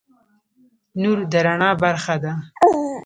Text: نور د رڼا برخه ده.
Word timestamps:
نور 1.01 1.17
د 1.31 1.33
رڼا 1.45 1.69
برخه 1.81 2.15
ده. 2.23 2.33